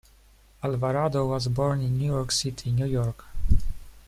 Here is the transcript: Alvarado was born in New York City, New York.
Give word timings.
Alvarado 0.63 1.27
was 1.27 1.47
born 1.47 1.81
in 1.81 1.95
New 1.99 2.07
York 2.07 2.31
City, 2.31 2.71
New 2.71 2.87
York. 2.87 3.23